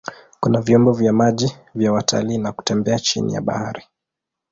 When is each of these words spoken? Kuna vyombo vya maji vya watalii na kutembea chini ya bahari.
Kuna 0.39 0.61
vyombo 0.61 0.93
vya 0.93 1.13
maji 1.13 1.57
vya 1.75 1.91
watalii 1.93 2.37
na 2.37 2.51
kutembea 2.51 2.99
chini 2.99 3.33
ya 3.33 3.41
bahari. 3.41 3.83